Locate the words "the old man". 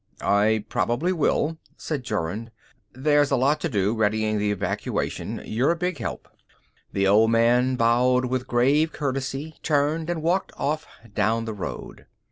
6.91-7.75